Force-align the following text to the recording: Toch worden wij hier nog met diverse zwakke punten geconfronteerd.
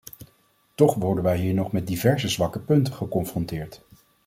Toch 0.75 0.95
worden 0.95 1.23
wij 1.23 1.37
hier 1.37 1.53
nog 1.53 1.71
met 1.71 1.87
diverse 1.87 2.27
zwakke 2.27 2.59
punten 2.59 2.93
geconfronteerd. 2.93 3.81